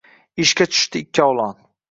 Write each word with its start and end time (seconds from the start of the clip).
Ishga 0.45 0.67
tushdi 0.71 1.03
ikkovlon. 1.05 1.63